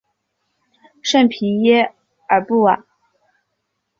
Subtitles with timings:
[1.03, 1.93] 圣皮耶
[2.27, 2.87] 尔布瓦。